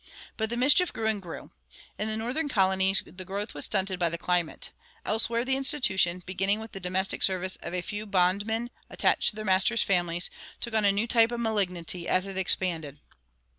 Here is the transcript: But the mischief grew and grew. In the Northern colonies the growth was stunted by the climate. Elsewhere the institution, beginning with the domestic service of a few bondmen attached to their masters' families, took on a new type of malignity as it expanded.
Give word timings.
But 0.35 0.49
the 0.49 0.57
mischief 0.57 0.91
grew 0.91 1.05
and 1.05 1.21
grew. 1.21 1.51
In 1.99 2.07
the 2.07 2.17
Northern 2.17 2.49
colonies 2.49 3.03
the 3.05 3.23
growth 3.23 3.53
was 3.53 3.65
stunted 3.65 3.99
by 3.99 4.09
the 4.09 4.17
climate. 4.17 4.71
Elsewhere 5.05 5.45
the 5.45 5.55
institution, 5.55 6.23
beginning 6.25 6.59
with 6.59 6.71
the 6.71 6.79
domestic 6.79 7.21
service 7.21 7.55
of 7.57 7.75
a 7.75 7.81
few 7.81 8.07
bondmen 8.07 8.71
attached 8.89 9.29
to 9.29 9.35
their 9.35 9.45
masters' 9.45 9.83
families, 9.83 10.31
took 10.59 10.73
on 10.73 10.85
a 10.85 10.91
new 10.91 11.05
type 11.05 11.31
of 11.31 11.39
malignity 11.39 12.07
as 12.07 12.25
it 12.25 12.35
expanded. 12.35 12.97